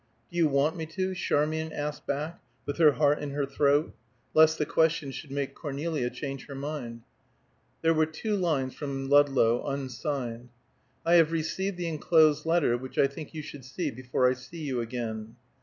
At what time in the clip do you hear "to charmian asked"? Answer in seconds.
0.87-2.07